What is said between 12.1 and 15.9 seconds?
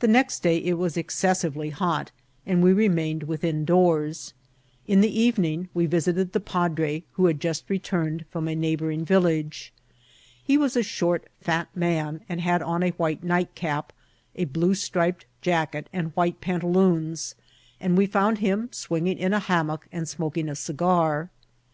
and had on a white nightcap, a blue striped jacket,